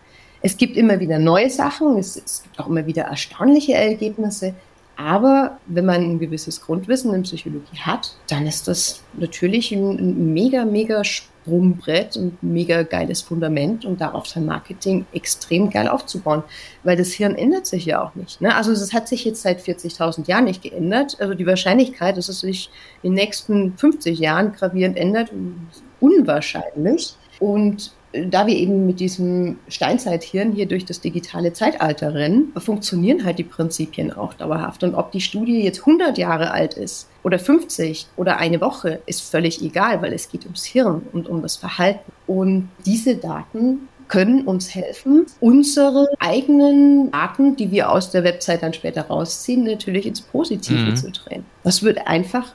[0.43, 4.55] Es gibt immer wieder neue Sachen, es, es gibt auch immer wieder erstaunliche Ergebnisse.
[4.97, 10.65] Aber wenn man ein gewisses Grundwissen in Psychologie hat, dann ist das natürlich ein, mega,
[10.65, 11.03] mega
[11.47, 16.43] Sprungbrett und mega geiles Fundament, um darauf sein Marketing extrem geil aufzubauen.
[16.83, 18.41] Weil das Hirn ändert sich ja auch nicht.
[18.41, 18.55] Ne?
[18.55, 21.17] Also es hat sich jetzt seit 40.000 Jahren nicht geändert.
[21.21, 22.71] Also die Wahrscheinlichkeit, dass es sich
[23.03, 25.31] in den nächsten 50 Jahren gravierend ändert,
[25.71, 27.15] ist unwahrscheinlich.
[27.39, 27.93] Und
[28.25, 33.45] da wir eben mit diesem Steinzeithirn hier durch das digitale Zeitalter rennen, funktionieren halt die
[33.45, 34.83] Prinzipien auch dauerhaft.
[34.85, 39.23] Und ob die Studie jetzt 100 Jahre alt ist oder 50 oder eine Woche, ist
[39.23, 42.13] völlig egal, weil es geht ums Hirn und um das Verhalten.
[42.27, 48.73] Und diese Daten können uns helfen, unsere eigenen Daten, die wir aus der Website dann
[48.73, 50.97] später rausziehen, natürlich ins Positive mhm.
[50.97, 51.45] zu drehen.
[51.65, 52.55] Das wird einfach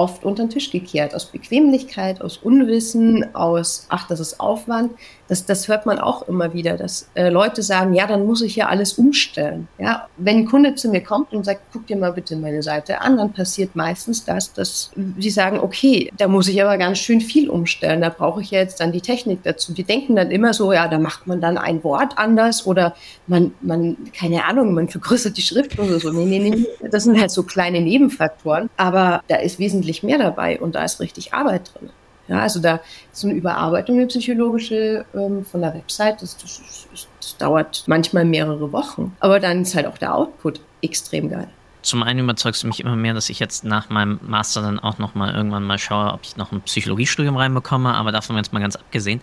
[0.00, 1.14] oft unter den Tisch gekehrt.
[1.14, 4.92] Aus Bequemlichkeit, aus Unwissen, aus, ach, das ist Aufwand.
[5.28, 8.56] Das, das hört man auch immer wieder, dass äh, Leute sagen, ja, dann muss ich
[8.56, 9.68] ja alles umstellen.
[9.78, 13.02] Ja, wenn ein Kunde zu mir kommt und sagt, guck dir mal bitte meine Seite
[13.02, 17.20] an, dann passiert meistens das, dass sie sagen, okay, da muss ich aber ganz schön
[17.20, 18.00] viel umstellen.
[18.00, 19.74] Da brauche ich ja jetzt dann die Technik dazu.
[19.74, 22.94] Die denken dann immer so, ja, da macht man dann ein Wort anders oder
[23.26, 26.10] man, man, keine Ahnung, man vergrößert die Schrift oder so.
[26.10, 26.88] Nee, nee, nee.
[26.90, 28.70] Das sind halt so kleine Nebenfaktoren.
[28.78, 31.90] Aber da ist wesentlich mehr dabei und da ist richtig Arbeit drin.
[32.28, 32.80] Ja, also da
[33.12, 36.86] ist eine Überarbeitung, eine psychologische ähm, von der Website, das, das,
[37.20, 39.16] das dauert manchmal mehrere Wochen.
[39.18, 41.48] Aber dann ist halt auch der Output extrem geil
[41.82, 44.98] zum einen überzeugst du mich immer mehr, dass ich jetzt nach meinem Master dann auch
[44.98, 48.60] noch mal irgendwann mal schaue, ob ich noch ein Psychologiestudium reinbekomme, aber davon jetzt mal
[48.60, 49.20] ganz abgesehen.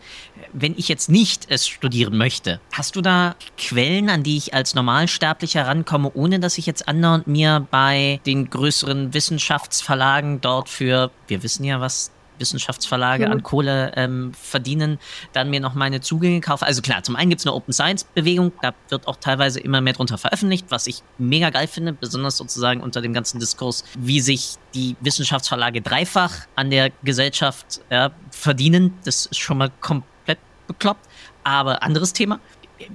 [0.53, 4.75] Wenn ich jetzt nicht es studieren möchte, hast du da Quellen, an die ich als
[4.75, 11.43] Normalsterblicher rankomme, ohne dass ich jetzt andauernd mir bei den größeren Wissenschaftsverlagen dort für, wir
[11.43, 13.31] wissen ja, was Wissenschaftsverlage mhm.
[13.31, 14.99] an Kohle ähm, verdienen,
[15.33, 16.65] dann mir noch meine Zugänge kaufe.
[16.65, 19.81] Also klar, zum einen gibt es eine Open Science Bewegung, da wird auch teilweise immer
[19.81, 24.21] mehr drunter veröffentlicht, was ich mega geil finde, besonders sozusagen unter dem ganzen Diskurs, wie
[24.21, 28.93] sich die Wissenschaftsverlage dreifach an der Gesellschaft ja, verdienen.
[29.03, 31.07] Das ist schon mal komplett bekloppt.
[31.43, 32.39] Aber anderes Thema.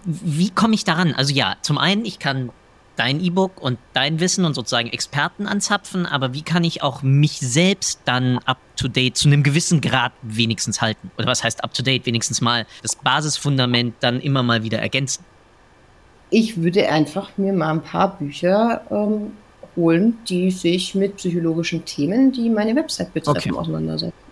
[0.05, 1.15] Wie komme ich daran?
[1.15, 2.51] Also ja, zum einen, ich kann
[2.97, 7.41] dein E-Book und dein Wissen und sozusagen Experten anzapfen, aber wie kann ich auch mich
[7.41, 11.11] selbst dann up-to-date zu einem gewissen Grad wenigstens halten?
[11.19, 12.07] Oder was heißt up-to-date?
[12.07, 15.25] Wenigstens mal das Basisfundament dann immer mal wieder ergänzen.
[16.31, 19.33] Ich würde einfach mir mal ein paar Bücher ähm,
[19.77, 23.61] holen, die sich mit psychologischen Themen, die meine Website betreffen, okay.
[23.61, 24.32] auseinandersetzen.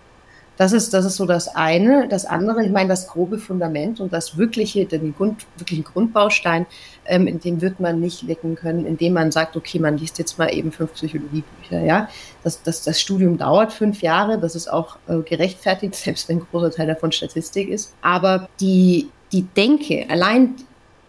[0.61, 2.07] Das ist, das ist so das eine.
[2.07, 6.67] Das andere, ich meine, das grobe Fundament und das wirkliche, den Grund, wirklichen Grundbaustein,
[7.07, 10.37] ähm, in den wird man nicht lecken können, indem man sagt, okay, man liest jetzt
[10.37, 11.79] mal eben fünf Psychologiebücher.
[11.83, 12.09] Ja?
[12.43, 16.47] Das, das, das Studium dauert fünf Jahre, das ist auch äh, gerechtfertigt, selbst wenn ein
[16.51, 17.95] großer Teil davon Statistik ist.
[18.03, 20.57] Aber die, die Denke, allein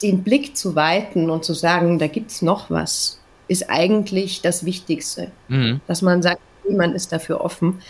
[0.02, 4.64] den Blick zu weiten und zu sagen, da gibt es noch was, ist eigentlich das
[4.64, 5.30] Wichtigste.
[5.48, 5.82] Mhm.
[5.86, 7.82] Dass man sagt, man ist dafür offen.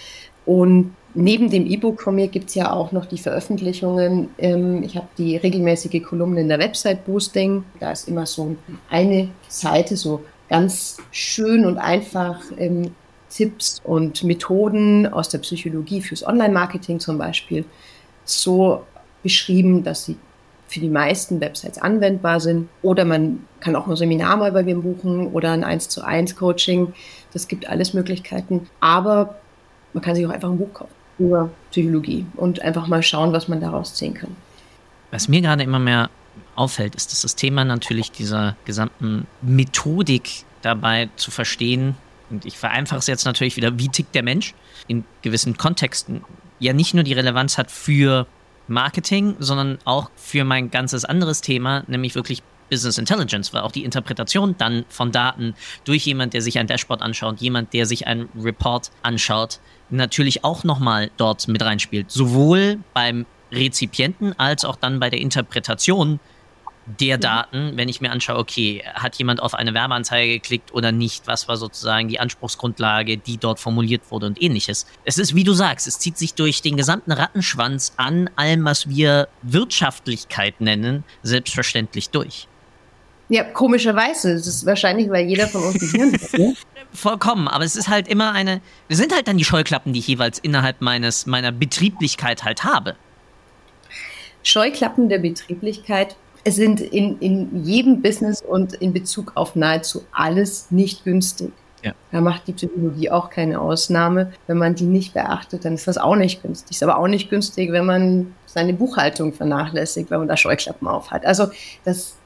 [0.44, 4.30] Und neben dem E-Book von mir gibt es ja auch noch die Veröffentlichungen.
[4.38, 7.64] Ähm, ich habe die regelmäßige Kolumne in der Website Boosting.
[7.80, 8.56] Da ist immer so
[8.88, 12.92] eine Seite, so ganz schön und einfach ähm,
[13.30, 17.64] Tipps und Methoden aus der Psychologie fürs Online-Marketing zum Beispiel
[18.24, 18.82] so
[19.22, 20.16] beschrieben, dass sie
[20.68, 22.68] für die meisten Websites anwendbar sind.
[22.82, 26.36] Oder man kann auch ein Seminar mal bei mir buchen oder ein 1 zu 1
[26.36, 26.94] Coaching.
[27.32, 28.68] Das gibt alles Möglichkeiten.
[28.80, 29.36] Aber
[29.92, 33.48] man kann sich auch einfach ein Buch kaufen über Psychologie und einfach mal schauen, was
[33.48, 34.36] man daraus ziehen kann.
[35.10, 36.10] Was mir gerade immer mehr
[36.56, 41.96] auffällt, ist, dass das Thema natürlich dieser gesamten Methodik dabei zu verstehen,
[42.30, 44.54] und ich vereinfache es jetzt natürlich wieder, wie tickt der Mensch
[44.88, 46.24] in gewissen Kontexten,
[46.58, 48.26] ja nicht nur die Relevanz hat für
[48.68, 53.84] Marketing, sondern auch für mein ganzes anderes Thema, nämlich wirklich Business Intelligence, weil auch die
[53.84, 55.54] Interpretation dann von Daten
[55.84, 60.64] durch jemand, der sich ein Dashboard anschaut, jemand, der sich einen Report anschaut, natürlich auch
[60.64, 62.10] nochmal dort mit reinspielt.
[62.10, 66.18] Sowohl beim Rezipienten als auch dann bei der Interpretation
[66.98, 71.26] der Daten, wenn ich mir anschaue, okay, hat jemand auf eine Werbeanzeige geklickt oder nicht,
[71.26, 74.86] was war sozusagen die Anspruchsgrundlage, die dort formuliert wurde und ähnliches.
[75.04, 78.88] Es ist, wie du sagst, es zieht sich durch den gesamten Rattenschwanz an allem, was
[78.88, 82.48] wir Wirtschaftlichkeit nennen, selbstverständlich durch.
[83.32, 84.34] Ja, komischerweise.
[84.34, 86.38] Das ist wahrscheinlich, weil jeder von uns ein Hirn hat.
[86.38, 86.54] Ne?
[86.92, 88.60] Vollkommen, aber es ist halt immer eine.
[88.88, 92.94] Wir sind halt dann die Scheuklappen, die ich jeweils innerhalb meines, meiner Betrieblichkeit halt habe.
[94.42, 96.14] Scheuklappen der Betrieblichkeit
[96.46, 101.52] sind in, in jedem Business und in Bezug auf nahezu alles nicht günstig.
[101.82, 101.94] Ja.
[102.10, 104.30] Da macht die Psychologie auch keine Ausnahme.
[104.46, 106.76] Wenn man die nicht beachtet, dann ist das auch nicht günstig.
[106.76, 111.10] Ist aber auch nicht günstig, wenn man seine Buchhaltung vernachlässigt, wenn man da Scheuklappen auf
[111.10, 111.24] hat.
[111.24, 111.46] Also
[111.86, 112.16] das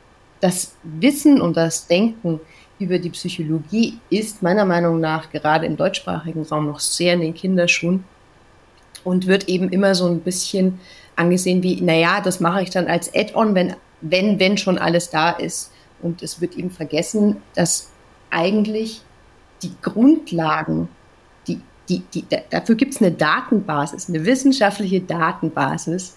[0.40, 2.40] das Wissen und das Denken
[2.78, 7.34] über die Psychologie ist meiner Meinung nach gerade im deutschsprachigen Raum noch sehr in den
[7.34, 8.04] Kinderschuhen
[9.04, 10.78] und wird eben immer so ein bisschen
[11.14, 15.30] angesehen wie, naja, das mache ich dann als Add-on, wenn, wenn, wenn schon alles da
[15.30, 15.72] ist.
[16.02, 17.90] Und es wird eben vergessen, dass
[18.30, 19.00] eigentlich
[19.62, 20.88] die Grundlagen,
[21.46, 26.16] die, die, die, dafür gibt es eine Datenbasis, eine wissenschaftliche Datenbasis,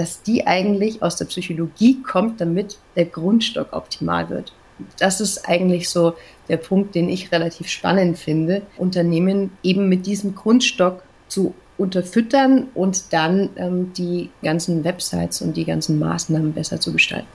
[0.00, 4.50] dass die eigentlich aus der Psychologie kommt, damit der Grundstock optimal wird.
[4.98, 6.14] Das ist eigentlich so
[6.48, 13.12] der Punkt, den ich relativ spannend finde, Unternehmen eben mit diesem Grundstock zu unterfüttern und
[13.12, 17.28] dann ähm, die ganzen Websites und die ganzen Maßnahmen besser zu gestalten.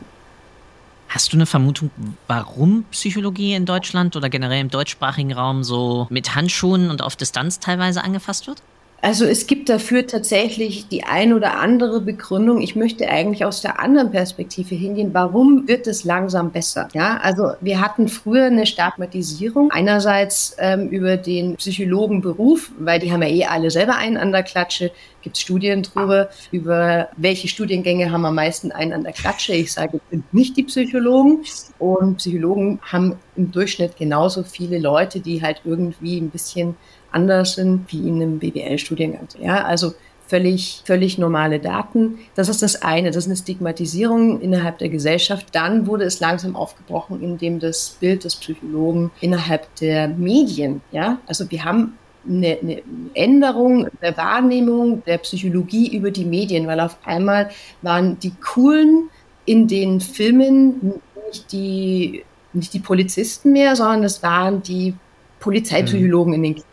[1.08, 1.92] Hast du eine Vermutung,
[2.26, 7.60] warum Psychologie in Deutschland oder generell im deutschsprachigen Raum so mit Handschuhen und auf Distanz
[7.60, 8.64] teilweise angefasst wird?
[9.06, 12.60] Also es gibt dafür tatsächlich die ein oder andere Begründung.
[12.60, 15.12] Ich möchte eigentlich aus der anderen Perspektive hingehen.
[15.14, 16.88] Warum wird es langsam besser?
[16.96, 19.70] Ja, also wir hatten früher eine Stigmatisierung.
[19.70, 24.42] Einerseits ähm, über den Psychologenberuf, weil die haben ja eh alle selber einen an der
[24.42, 24.90] Klatsche.
[25.22, 29.54] Gibt Studien drüber, über welche Studiengänge haben am meisten einen an der Klatsche.
[29.54, 31.44] Ich sage, es sind nicht die Psychologen.
[31.78, 36.76] Und Psychologen haben im Durchschnitt genauso viele Leute, die halt irgendwie ein bisschen
[37.16, 39.28] anders sind wie in einem BWL-Studiengang.
[39.40, 39.94] Ja, also
[40.28, 42.20] völlig, völlig normale Daten.
[42.36, 43.10] Das ist das eine.
[43.10, 45.48] Das ist eine Stigmatisierung innerhalb der Gesellschaft.
[45.54, 51.50] Dann wurde es langsam aufgebrochen, indem das Bild des Psychologen innerhalb der Medien, ja, also
[51.50, 51.98] wir haben
[52.28, 52.82] eine, eine
[53.14, 57.52] Änderung der Wahrnehmung der Psychologie über die Medien, weil auf einmal
[57.84, 59.10] waren die coolen
[59.46, 62.24] in den Filmen nicht die,
[62.54, 64.96] nicht die Polizisten mehr, sondern es waren die
[65.40, 66.44] Polizeipsychologen mhm.
[66.44, 66.64] in den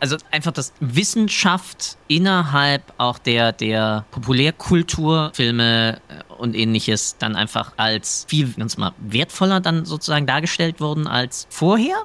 [0.00, 7.72] also einfach, dass Wissenschaft innerhalb auch der, der Populärkultur, Filme äh, und ähnliches dann einfach
[7.76, 11.96] als viel ganz mal wertvoller dann sozusagen dargestellt wurden als vorher?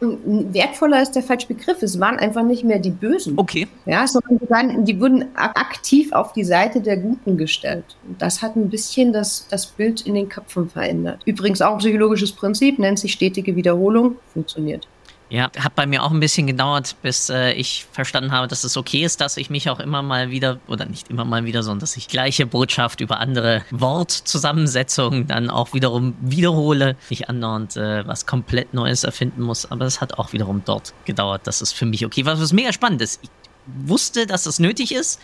[0.00, 1.82] wertvoller ist der falsche Begriff.
[1.82, 3.34] Es waren einfach nicht mehr die Bösen.
[3.36, 3.68] Okay.
[3.86, 7.84] Ja, sondern die wurden aktiv auf die Seite der Guten gestellt.
[8.08, 11.20] Und das hat ein bisschen das, das Bild in den Köpfen verändert.
[11.26, 14.88] Übrigens auch ein psychologisches Prinzip, nennt sich stetige Wiederholung, funktioniert.
[15.30, 18.76] Ja, hat bei mir auch ein bisschen gedauert, bis äh, ich verstanden habe, dass es
[18.76, 21.78] okay ist, dass ich mich auch immer mal wieder, oder nicht immer mal wieder, sondern
[21.78, 26.96] dass ich gleiche Botschaft über andere Wortzusammensetzungen dann auch wiederum wiederhole.
[27.10, 31.46] Nicht andauernd äh, was komplett Neues erfinden muss, aber es hat auch wiederum dort gedauert,
[31.46, 32.40] dass es für mich okay war.
[32.40, 33.20] Was mega spannend ist.
[33.22, 33.30] Ich
[33.66, 35.20] wusste, dass es nötig ist,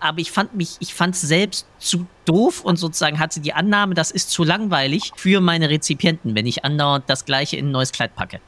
[0.00, 3.94] aber ich fand mich, ich fand es selbst zu doof und sozusagen hatte die Annahme,
[3.94, 7.92] das ist zu langweilig für meine Rezipienten, wenn ich andauernd das Gleiche in ein neues
[7.92, 8.40] Kleid packe.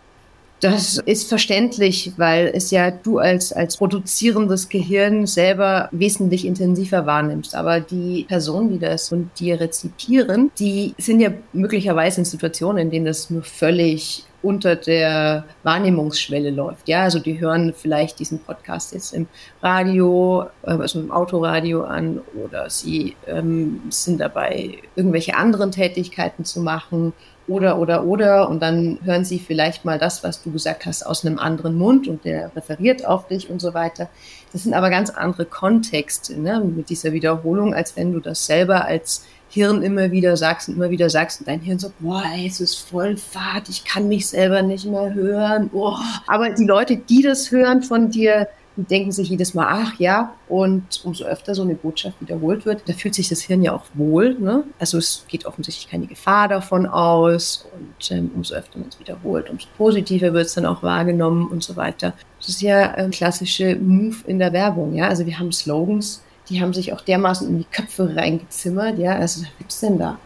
[0.61, 7.55] Das ist verständlich, weil es ja du als, als produzierendes Gehirn selber wesentlich intensiver wahrnimmst.
[7.55, 12.91] Aber die Personen, die das von dir rezipieren, die sind ja möglicherweise in Situationen, in
[12.91, 16.89] denen das nur völlig unter der Wahrnehmungsschwelle läuft.
[16.89, 19.27] Ja, also die hören vielleicht diesen Podcast jetzt im
[19.63, 26.61] Radio, äh, also im Autoradio an oder sie ähm, sind dabei, irgendwelche anderen Tätigkeiten zu
[26.61, 27.13] machen
[27.49, 28.49] oder, oder, oder.
[28.49, 32.07] Und dann hören sie vielleicht mal das, was du gesagt hast, aus einem anderen Mund
[32.09, 34.09] und der referiert auf dich und so weiter.
[34.53, 38.85] Das sind aber ganz andere Kontexte ne, mit dieser Wiederholung, als wenn du das selber
[38.85, 42.47] als Hirn immer wieder sagst und immer wieder sagst und dein Hirn so, boah, ey,
[42.47, 45.71] es ist voll fad, ich kann mich selber nicht mehr hören.
[45.71, 46.01] Boah.
[46.27, 50.35] Aber die Leute, die das hören von dir, die denken sich jedes Mal, ach ja,
[50.49, 53.85] und umso öfter so eine Botschaft wiederholt wird, da fühlt sich das Hirn ja auch
[53.95, 54.39] wohl.
[54.39, 54.63] Ne?
[54.79, 59.51] Also es geht offensichtlich keine Gefahr davon aus und ähm, umso öfter man es wiederholt,
[59.51, 62.15] umso positiver wird es dann auch wahrgenommen und so weiter.
[62.39, 64.95] Das ist ja ein klassischer Move in der Werbung.
[64.95, 65.09] Ja?
[65.09, 68.97] Also wir haben Slogans, die haben sich auch dermaßen in die Köpfe reingezimmert.
[68.99, 70.19] Ja, also was gibt's denn da?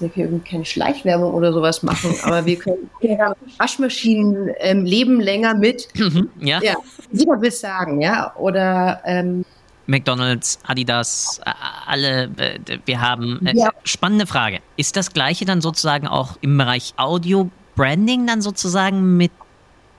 [0.00, 5.54] Wir können keine Schleichwerbung oder sowas machen, aber wir können ja, Waschmaschinen ähm, leben länger
[5.54, 5.88] mit.
[5.94, 6.60] Mhm, ja.
[6.62, 6.74] ja.
[7.12, 8.34] Jeder will es sagen, ja.
[8.36, 9.44] Oder ähm,
[9.86, 11.40] McDonalds, Adidas,
[11.86, 13.44] alle, äh, wir haben.
[13.46, 13.70] Äh, ja.
[13.84, 14.60] Spannende Frage.
[14.76, 19.32] Ist das gleiche dann sozusagen auch im Bereich Audio Branding dann sozusagen mit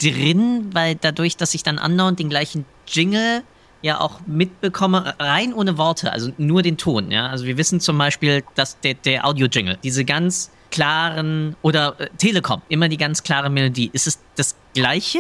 [0.02, 3.44] drin, weil dadurch, dass ich dann andauernd den gleichen Jingle
[3.82, 7.12] ja auch mitbekomme, rein ohne Worte, also nur den Ton.
[7.12, 7.28] Ja?
[7.28, 12.62] Also wir wissen zum Beispiel, dass der, der Audio-Jingle, diese ganz klaren, oder äh, Telekom,
[12.70, 13.90] immer die ganz klare Melodie.
[13.94, 15.20] Ist es das gleiche?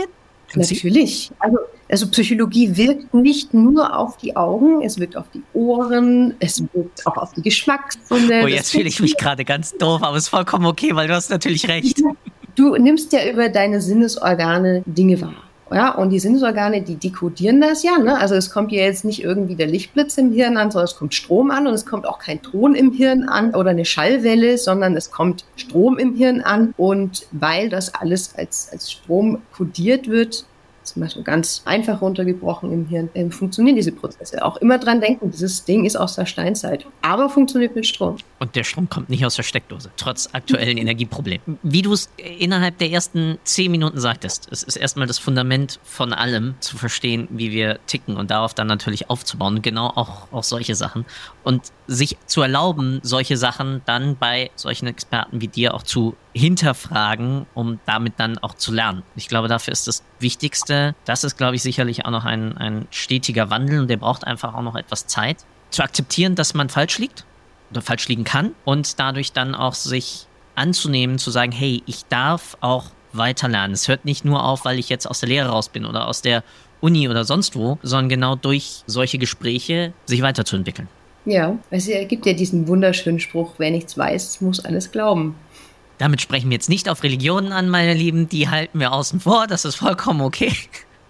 [0.55, 1.31] Natürlich.
[1.39, 1.57] Also,
[1.89, 7.05] also Psychologie wirkt nicht nur auf die Augen, es wirkt auf die Ohren, es wirkt
[7.05, 8.41] auch auf die Geschmackssinne.
[8.43, 11.13] Oh, jetzt fühle ich mich gerade ganz doof, aber es ist vollkommen okay, weil du
[11.13, 12.01] hast natürlich recht.
[12.55, 15.48] Du nimmst ja über deine Sinnesorgane Dinge wahr.
[15.71, 17.97] Ja, und die Sinnesorgane, die dekodieren das ja.
[17.97, 18.17] Ne?
[18.17, 21.13] Also es kommt ja jetzt nicht irgendwie der Lichtblitz im Hirn an, sondern es kommt
[21.13, 24.95] Strom an und es kommt auch kein Ton im Hirn an oder eine Schallwelle, sondern
[24.95, 26.73] es kommt Strom im Hirn an.
[26.77, 30.45] Und weil das alles als, als Strom kodiert wird,
[30.83, 34.43] zum Beispiel ganz einfach runtergebrochen im Hirn, ähm, funktionieren diese Prozesse.
[34.43, 38.17] Auch immer dran denken, dieses Ding ist aus der Steinzeit, aber funktioniert mit Strom.
[38.39, 41.59] Und der Strom kommt nicht aus der Steckdose, trotz aktuellen Energieproblemen.
[41.63, 46.13] Wie du es innerhalb der ersten zehn Minuten sagtest, es ist erstmal das Fundament von
[46.13, 49.61] allem, zu verstehen, wie wir ticken und darauf dann natürlich aufzubauen.
[49.61, 51.05] Genau auch, auch solche Sachen.
[51.43, 57.45] Und sich zu erlauben, solche Sachen dann bei solchen Experten wie dir auch zu hinterfragen,
[57.53, 59.03] um damit dann auch zu lernen.
[59.15, 60.95] Ich glaube, dafür ist das Wichtigste.
[61.05, 64.53] Das ist, glaube ich, sicherlich auch noch ein, ein stetiger Wandel und der braucht einfach
[64.53, 65.37] auch noch etwas Zeit.
[65.71, 67.25] Zu akzeptieren, dass man falsch liegt
[67.71, 72.57] oder falsch liegen kann und dadurch dann auch sich anzunehmen, zu sagen, hey, ich darf
[72.61, 73.73] auch weiterlernen.
[73.73, 76.21] Es hört nicht nur auf, weil ich jetzt aus der Lehre raus bin oder aus
[76.21, 76.43] der
[76.81, 80.87] Uni oder sonst wo, sondern genau durch solche Gespräche sich weiterzuentwickeln.
[81.25, 85.35] Ja, es gibt ja diesen wunderschönen Spruch, wer nichts weiß, muss alles glauben.
[85.99, 89.45] Damit sprechen wir jetzt nicht auf Religionen an, meine Lieben, die halten wir außen vor,
[89.45, 90.51] das ist vollkommen okay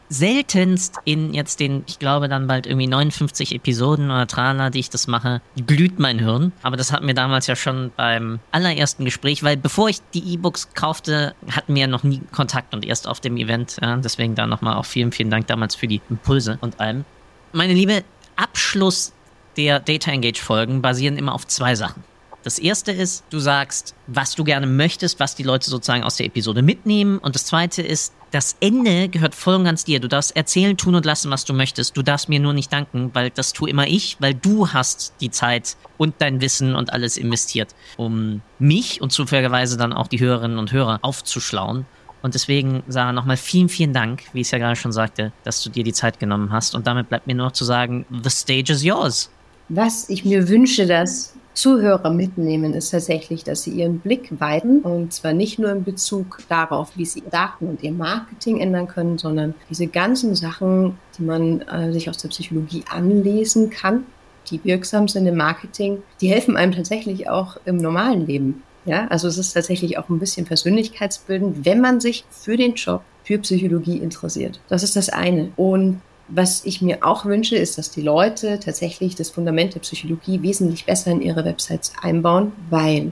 [0.10, 4.90] seltenst in jetzt den, ich glaube dann bald irgendwie 59 Episoden oder Trala, die ich
[4.90, 6.52] das mache, glüht mein Hirn.
[6.64, 10.74] Aber das hatten wir damals ja schon beim allerersten Gespräch, weil bevor ich die E-Books
[10.74, 13.78] kaufte, hatten wir ja noch nie Kontakt und erst auf dem Event.
[13.82, 17.06] Ja, deswegen da nochmal auch vielen, vielen Dank damals für die Impulse und allem.
[17.54, 18.04] Meine Liebe,
[18.36, 19.14] Abschluss
[19.58, 22.04] der Data Engage Folgen basieren immer auf zwei Sachen.
[22.44, 26.26] Das erste ist, du sagst, was du gerne möchtest, was die Leute sozusagen aus der
[26.26, 27.18] Episode mitnehmen.
[27.18, 30.00] Und das zweite ist, das Ende gehört voll und ganz dir.
[30.00, 31.98] Du darfst erzählen, tun und lassen, was du möchtest.
[31.98, 35.32] Du darfst mir nur nicht danken, weil das tue immer ich, weil du hast die
[35.32, 40.60] Zeit und dein Wissen und alles investiert, um mich und zufälligerweise dann auch die Hörerinnen
[40.60, 41.86] und Hörer aufzuschlauen.
[42.22, 45.64] Und deswegen, Sarah, nochmal vielen, vielen Dank, wie ich es ja gerade schon sagte, dass
[45.64, 46.76] du dir die Zeit genommen hast.
[46.76, 49.30] Und damit bleibt mir nur noch zu sagen, the stage is yours.
[49.70, 55.12] Was ich mir wünsche, dass Zuhörer mitnehmen, ist tatsächlich, dass sie ihren Blick weiten und
[55.12, 59.54] zwar nicht nur in Bezug darauf, wie sie Daten und ihr Marketing ändern können, sondern
[59.70, 64.06] diese ganzen Sachen, die man äh, sich aus der Psychologie anlesen kann,
[64.50, 68.64] die wirksam sind im Marketing, die helfen einem tatsächlich auch im normalen Leben.
[68.86, 73.04] Ja, also es ist tatsächlich auch ein bisschen persönlichkeitsbildend, wenn man sich für den Job
[73.26, 74.62] für Psychologie interessiert.
[74.70, 75.52] Das ist das eine.
[75.58, 76.00] Und
[76.30, 80.86] was ich mir auch wünsche, ist, dass die Leute tatsächlich das Fundament der Psychologie wesentlich
[80.86, 83.12] besser in ihre Websites einbauen, weil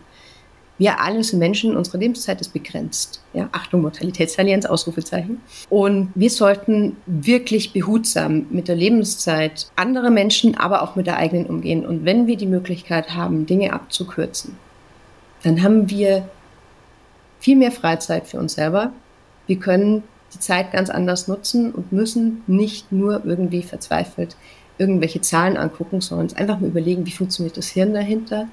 [0.78, 3.24] wir alle sind Menschen, unsere Lebenszeit ist begrenzt.
[3.34, 5.42] Ja, Achtung, Mortalitätsallianz, Ausrufezeichen.
[5.70, 11.48] Und wir sollten wirklich behutsam mit der Lebenszeit anderer Menschen, aber auch mit der eigenen
[11.48, 11.86] umgehen.
[11.86, 14.56] Und wenn wir die Möglichkeit haben, Dinge abzukürzen,
[15.44, 16.30] dann haben wir
[17.40, 18.92] viel mehr Freizeit für uns selber.
[19.48, 20.04] Wir können
[20.34, 24.36] die Zeit ganz anders nutzen und müssen nicht nur irgendwie verzweifelt
[24.78, 28.48] irgendwelche Zahlen angucken, sondern einfach mal überlegen, wie funktioniert das Hirn dahinter.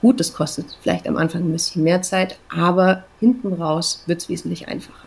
[0.00, 4.28] Gut, das kostet vielleicht am Anfang ein bisschen mehr Zeit, aber hinten raus wird es
[4.28, 5.04] wesentlich einfacher.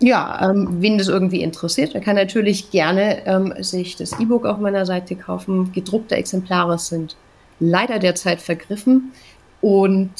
[0.00, 4.58] Ja, ähm, wen das irgendwie interessiert, der kann natürlich gerne ähm, sich das E-Book auf
[4.58, 5.72] meiner Seite kaufen.
[5.72, 7.16] Gedruckte Exemplare sind
[7.60, 9.12] leider derzeit vergriffen
[9.60, 10.10] und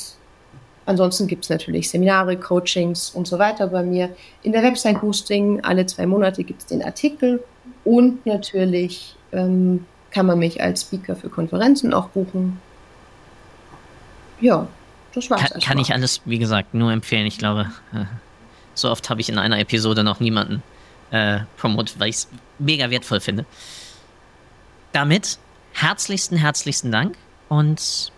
[0.84, 4.10] Ansonsten gibt es natürlich Seminare, Coachings und so weiter bei mir.
[4.42, 7.42] In der Website Boosting alle zwei Monate gibt es den Artikel
[7.84, 12.60] und natürlich ähm, kann man mich als Speaker für Konferenzen auch buchen.
[14.40, 14.66] Ja,
[15.14, 15.50] das war's.
[15.50, 17.26] Kann, kann ich alles, wie gesagt, nur empfehlen.
[17.26, 18.04] Ich glaube, äh,
[18.74, 20.62] so oft habe ich in einer Episode noch niemanden
[21.12, 22.28] äh, promotet, weil ich es
[22.58, 23.44] mega wertvoll finde.
[24.92, 25.38] Damit
[25.72, 27.16] herzlichsten, herzlichsten Dank
[27.48, 28.12] und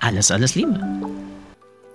[0.00, 0.80] alles, alles Liebe.